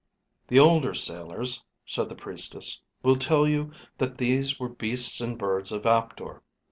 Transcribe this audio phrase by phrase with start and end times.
[0.47, 5.71] "The older sailors," said the priestess, "will tell you that these were beasts and birds
[5.71, 6.41] of Aptor.